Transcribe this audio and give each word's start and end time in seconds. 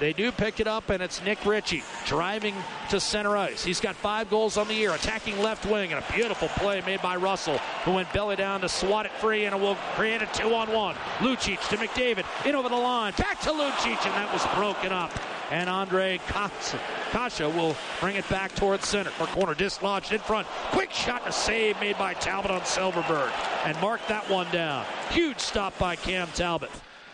They 0.00 0.12
do 0.12 0.30
pick 0.30 0.60
it 0.60 0.68
up, 0.68 0.90
and 0.90 1.02
it's 1.02 1.22
Nick 1.24 1.44
Ritchie 1.44 1.82
driving 2.06 2.54
to 2.90 3.00
center 3.00 3.36
ice. 3.36 3.64
He's 3.64 3.80
got 3.80 3.96
five 3.96 4.30
goals 4.30 4.56
on 4.56 4.68
the 4.68 4.74
year, 4.74 4.92
attacking 4.92 5.40
left 5.40 5.66
wing, 5.66 5.92
and 5.92 6.04
a 6.04 6.12
beautiful 6.12 6.48
play 6.48 6.80
made 6.86 7.02
by 7.02 7.16
Russell, 7.16 7.58
who 7.84 7.92
went 7.92 8.12
belly 8.12 8.36
down 8.36 8.60
to 8.60 8.68
swat 8.68 9.06
it 9.06 9.12
free, 9.12 9.46
and 9.46 9.54
it 9.54 9.60
will 9.60 9.74
create 9.96 10.22
a 10.22 10.26
two 10.26 10.54
on 10.54 10.70
one. 10.72 10.94
Lucic 11.18 11.68
to 11.68 11.76
McDavid, 11.76 12.24
in 12.46 12.54
over 12.54 12.68
the 12.68 12.76
line, 12.76 13.12
back 13.18 13.40
to 13.40 13.50
Lucic, 13.50 14.06
and 14.06 14.14
that 14.14 14.32
was 14.32 14.46
broken 14.54 14.92
up. 14.92 15.10
And 15.50 15.68
Ondrej 15.68 16.20
Kase 16.28 17.40
will 17.40 17.74
bring 18.00 18.16
it 18.16 18.28
back 18.28 18.54
towards 18.54 18.86
center. 18.86 19.10
For 19.10 19.26
corner 19.28 19.54
dislodged 19.54 20.12
in 20.12 20.18
front. 20.20 20.46
Quick 20.72 20.92
shot 20.92 21.22
and 21.22 21.30
a 21.30 21.32
save 21.32 21.80
made 21.80 21.96
by 21.96 22.12
Talbot 22.12 22.50
on 22.50 22.60
Silfverberg. 22.60 23.32
And 23.64 23.80
mark 23.80 24.00
that 24.08 24.28
one 24.28 24.50
down. 24.52 24.84
Huge 25.10 25.40
stop 25.40 25.78
by 25.78 25.96
Cam 25.96 26.28
Talbot. 26.34 26.70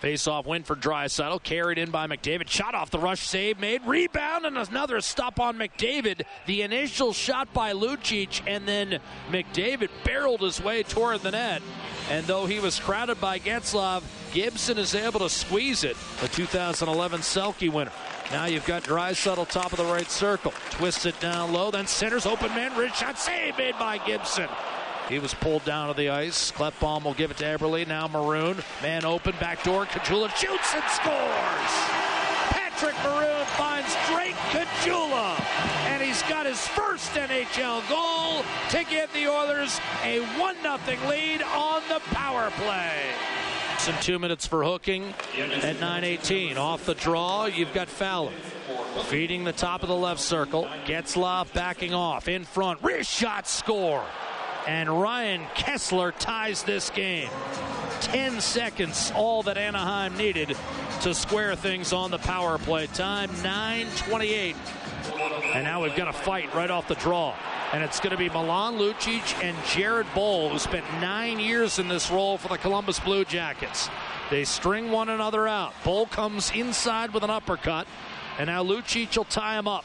Face-off 0.00 0.46
win 0.46 0.62
for 0.62 0.76
Draisaitl, 0.76 1.42
carried 1.42 1.78
in 1.78 1.90
by 1.90 2.06
McDavid. 2.06 2.48
Shot 2.48 2.74
off 2.74 2.90
the 2.90 2.98
rush, 2.98 3.20
save 3.20 3.58
made. 3.58 3.80
Rebound 3.86 4.44
and 4.44 4.58
another 4.58 5.00
stop 5.00 5.40
on 5.40 5.56
McDavid. 5.56 6.22
The 6.44 6.62
initial 6.62 7.14
shot 7.14 7.52
by 7.54 7.72
Lucic, 7.72 8.42
and 8.46 8.68
then 8.68 9.00
McDavid 9.30 9.88
barreled 10.04 10.42
his 10.42 10.60
way 10.60 10.82
toward 10.82 11.22
the 11.22 11.30
net. 11.30 11.62
And 12.10 12.26
though 12.26 12.44
he 12.44 12.60
was 12.60 12.78
crowded 12.78 13.20
by 13.20 13.38
Getzlaf, 13.38 14.02
Gibson 14.32 14.76
is 14.76 14.94
able 14.94 15.20
to 15.20 15.30
squeeze 15.30 15.82
it. 15.82 15.96
The 16.20 16.28
2011 16.28 17.20
Selke 17.20 17.72
winner. 17.72 17.92
Now 18.30 18.46
you've 18.46 18.66
got 18.66 18.82
Draisaitl 18.82 19.48
top 19.48 19.72
of 19.72 19.78
the 19.78 19.84
right 19.84 20.10
circle. 20.10 20.52
Twists 20.70 21.06
it 21.06 21.18
down 21.20 21.52
low, 21.52 21.70
then 21.70 21.86
centers 21.86 22.26
open 22.26 22.48
man. 22.50 22.76
Wrist 22.76 22.96
shot 22.96 23.18
save 23.18 23.56
made 23.56 23.78
by 23.78 23.98
Gibson. 23.98 24.48
He 25.08 25.20
was 25.20 25.34
pulled 25.34 25.64
down 25.64 25.88
to 25.88 25.94
the 25.94 26.10
ice. 26.10 26.50
Klefbom 26.50 27.04
will 27.04 27.14
give 27.14 27.30
it 27.30 27.36
to 27.38 27.44
Eberle. 27.44 27.86
Now 27.86 28.08
Maroon. 28.08 28.56
Man 28.82 29.04
open. 29.04 29.34
Back 29.38 29.62
door. 29.62 29.86
Caggiula 29.86 30.34
shoots 30.34 30.74
and 30.74 30.84
scores. 30.90 31.72
Patrick 32.50 32.96
Maroon 33.04 33.46
finds 33.56 33.94
Drake 34.08 34.34
Caggiula. 34.50 35.40
And 35.86 36.02
he's 36.02 36.22
got 36.22 36.46
his 36.46 36.66
first 36.68 37.12
NHL 37.12 37.88
goal 37.88 38.44
to 38.70 38.84
give 38.90 39.12
the 39.12 39.28
Oilers 39.28 39.80
a 40.02 40.20
1 40.38 40.56
0 40.62 41.08
lead 41.08 41.42
on 41.42 41.82
the 41.88 42.00
power 42.06 42.50
play. 42.56 43.02
And 43.86 44.02
two 44.02 44.18
minutes 44.18 44.44
for 44.44 44.64
hooking 44.64 45.14
at 45.38 45.76
9.18. 45.76 46.56
Off 46.56 46.84
the 46.84 46.94
draw, 46.94 47.44
you've 47.44 47.72
got 47.72 47.88
Fowler. 47.88 48.32
Feeding 49.04 49.44
the 49.44 49.52
top 49.52 49.82
of 49.82 49.88
the 49.88 49.94
left 49.94 50.20
circle. 50.20 50.64
Getzlaf 50.86 51.52
backing 51.52 51.94
off. 51.94 52.26
In 52.26 52.44
front. 52.44 52.82
Wrist 52.82 53.12
shot 53.12 53.46
score 53.46 54.04
and 54.66 54.88
Ryan 54.88 55.42
Kesler 55.54 56.12
ties 56.18 56.62
this 56.62 56.90
game. 56.90 57.30
10 58.00 58.40
seconds, 58.40 59.12
all 59.14 59.42
that 59.44 59.56
Anaheim 59.56 60.16
needed 60.16 60.56
to 61.00 61.14
square 61.14 61.54
things 61.54 61.92
on 61.92 62.10
the 62.10 62.18
power 62.18 62.58
play. 62.58 62.86
Time 62.88 63.30
9:28, 63.42 64.56
and 65.54 65.64
now 65.64 65.82
we've 65.82 65.96
got 65.96 66.08
a 66.08 66.12
fight 66.12 66.54
right 66.54 66.70
off 66.70 66.88
the 66.88 66.94
draw. 66.96 67.34
And 67.72 67.82
it's 67.82 67.98
going 67.98 68.12
to 68.12 68.16
be 68.16 68.28
Milan 68.28 68.78
Lucic 68.78 69.42
and 69.42 69.56
Jared 69.66 70.06
Boll, 70.14 70.50
who 70.50 70.58
spent 70.58 70.84
nine 71.00 71.40
years 71.40 71.80
in 71.80 71.88
this 71.88 72.10
role 72.12 72.38
for 72.38 72.46
the 72.46 72.58
Columbus 72.58 73.00
Blue 73.00 73.24
Jackets. 73.24 73.90
They 74.30 74.44
string 74.44 74.92
one 74.92 75.08
another 75.08 75.48
out. 75.48 75.74
Boll 75.82 76.06
comes 76.06 76.52
inside 76.52 77.12
with 77.12 77.24
an 77.24 77.30
uppercut, 77.30 77.88
and 78.38 78.46
now 78.46 78.62
Lucic 78.62 79.16
will 79.16 79.24
tie 79.24 79.58
him 79.58 79.66
up. 79.66 79.84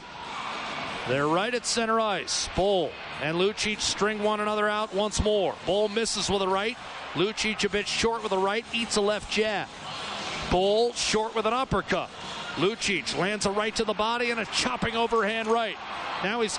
They're 1.08 1.26
right 1.26 1.52
at 1.52 1.66
center 1.66 1.98
ice. 1.98 2.48
Boll 2.54 2.92
and 3.22 3.38
Lucic 3.38 3.80
string 3.80 4.22
one 4.22 4.40
another 4.40 4.68
out 4.68 4.92
once 4.92 5.22
more. 5.22 5.54
Boll 5.64 5.88
misses 5.88 6.28
with 6.28 6.42
a 6.42 6.48
right. 6.48 6.76
Lucic 7.14 7.64
a 7.64 7.68
bit 7.68 7.86
short 7.86 8.22
with 8.22 8.32
a 8.32 8.38
right, 8.38 8.66
eats 8.72 8.96
a 8.96 9.00
left 9.00 9.30
jab. 9.30 9.68
Boll 10.50 10.92
short 10.92 11.34
with 11.34 11.46
an 11.46 11.54
uppercut. 11.54 12.10
Lucic 12.56 13.16
lands 13.16 13.46
a 13.46 13.50
right 13.50 13.74
to 13.76 13.84
the 13.84 13.94
body 13.94 14.30
and 14.32 14.40
a 14.40 14.44
chopping 14.46 14.96
overhand 14.96 15.46
right. 15.48 15.76
Now 16.24 16.40
he's 16.40 16.58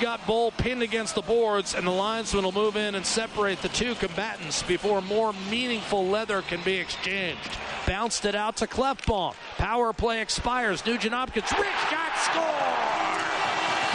got 0.00 0.24
Boll 0.26 0.52
pinned 0.52 0.82
against 0.82 1.16
the 1.16 1.22
boards, 1.22 1.74
and 1.74 1.84
the 1.84 1.90
linesman 1.90 2.44
will 2.44 2.52
move 2.52 2.76
in 2.76 2.94
and 2.94 3.04
separate 3.04 3.60
the 3.60 3.68
two 3.68 3.96
combatants 3.96 4.62
before 4.62 5.02
more 5.02 5.32
meaningful 5.50 6.06
leather 6.06 6.42
can 6.42 6.62
be 6.62 6.76
exchanged. 6.76 7.58
Bounced 7.86 8.24
it 8.24 8.36
out 8.36 8.56
to 8.58 8.66
Klefbom. 8.68 9.34
Power 9.56 9.92
play 9.92 10.20
expires. 10.20 10.86
Nugent 10.86 11.12
Hopkins, 11.12 11.50
wrist 11.50 11.90
shot, 11.90 12.18
score! 12.18 13.17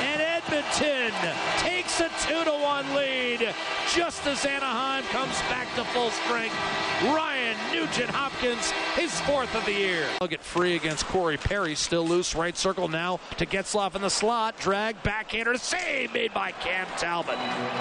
Edmonton 0.03 1.13
takes 1.59 1.99
a 1.99 2.09
2 2.27 2.43
to 2.43 2.51
1 2.51 2.95
lead 2.95 3.53
just 3.93 4.25
as 4.27 4.45
Anaheim 4.45 5.03
comes 5.05 5.39
back 5.43 5.73
to 5.75 5.83
full 5.85 6.09
strength. 6.11 6.55
Ryan 7.03 7.57
Nugent 7.73 8.09
Hopkins, 8.09 8.71
his 8.95 9.19
fourth 9.21 9.53
of 9.55 9.65
the 9.65 9.73
year. 9.73 10.07
I'll 10.21 10.27
get 10.27 10.41
free 10.41 10.75
against 10.75 11.05
Corey 11.05 11.37
Perry, 11.37 11.75
still 11.75 12.05
loose, 12.07 12.35
right 12.35 12.55
circle 12.57 12.87
now 12.87 13.19
to 13.37 13.45
Getzlaf 13.45 13.95
in 13.95 14.01
the 14.01 14.09
slot. 14.09 14.57
Drag, 14.59 15.01
backhander, 15.03 15.57
save 15.57 16.13
made 16.13 16.33
by 16.33 16.51
Cam 16.51 16.87
Talbot. 16.97 17.37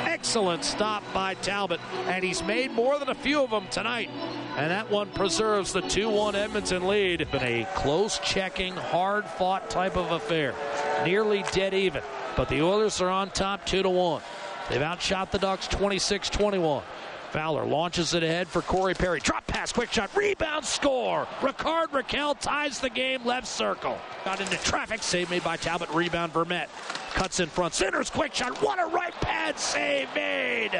Excellent 0.06 0.64
stop 0.64 1.02
by 1.12 1.34
Talbot, 1.34 1.80
and 2.06 2.24
he's 2.24 2.42
made 2.42 2.72
more 2.72 2.98
than 2.98 3.08
a 3.10 3.14
few 3.14 3.42
of 3.42 3.50
them 3.50 3.66
tonight. 3.70 4.10
And 4.56 4.70
that 4.70 4.90
one 4.90 5.08
preserves 5.10 5.72
the 5.72 5.82
2 5.82 6.10
1 6.10 6.34
Edmonton 6.34 6.86
lead. 6.86 7.30
Been 7.30 7.42
a 7.42 7.66
close 7.74 8.18
checking, 8.18 8.74
hard 8.74 9.24
fought 9.24 9.70
type 9.70 9.96
of 9.96 10.10
affair. 10.12 10.54
Nearly 11.04 11.44
dead 11.52 11.74
even. 11.74 12.02
But 12.36 12.48
the 12.48 12.62
Oilers 12.62 13.00
are 13.00 13.10
on 13.10 13.30
top 13.30 13.66
2 13.66 13.82
to 13.82 13.90
1. 13.90 14.22
They've 14.70 14.82
outshot 14.82 15.32
the 15.32 15.38
Ducks 15.38 15.66
26 15.68 16.30
21. 16.30 16.82
Fowler 17.30 17.64
launches 17.64 18.12
it 18.12 18.22
ahead 18.22 18.46
for 18.46 18.60
Corey 18.60 18.94
Perry. 18.94 19.18
Drop 19.18 19.46
pass, 19.46 19.72
quick 19.72 19.90
shot, 19.90 20.14
rebound, 20.14 20.66
score. 20.66 21.26
Rickard 21.40 21.90
Rakell 21.90 22.38
ties 22.38 22.78
the 22.78 22.90
game 22.90 23.24
left 23.24 23.46
circle. 23.46 23.98
Got 24.24 24.42
into 24.42 24.58
traffic, 24.58 25.02
save 25.02 25.30
made 25.30 25.42
by 25.42 25.56
Talbot, 25.56 25.88
rebound 25.90 26.34
Vermette. 26.34 26.68
Cuts 27.14 27.40
in 27.40 27.48
front, 27.48 27.72
centers, 27.72 28.10
quick 28.10 28.34
shot, 28.34 28.60
what 28.60 28.78
a 28.78 28.86
right 28.94 29.14
pad 29.14 29.58
save 29.58 30.14
made 30.14 30.78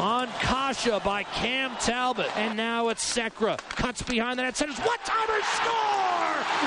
on 0.00 0.28
Kase 0.40 0.98
by 1.04 1.22
Cam 1.24 1.76
Talbot. 1.76 2.34
And 2.36 2.56
now 2.56 2.88
it's 2.88 3.04
Sekera. 3.04 3.58
Cuts 3.70 4.02
behind 4.02 4.38
the 4.38 4.42
net, 4.42 4.56
centers, 4.56 4.78
what 4.78 4.98
timer 5.04 5.40
score! 5.42 6.19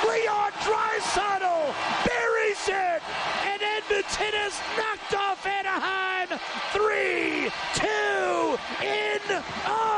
Leon 0.08 0.52
Draisaitl 0.64 1.74
buries 2.06 2.68
it, 2.68 3.02
and 3.46 3.62
Edmonton 3.62 4.34
has 4.34 4.56
knocked 4.78 5.14
off 5.14 5.46
Anaheim 5.46 6.30
3-2 6.74 8.58
in 8.82 9.44
oh. 9.68 9.93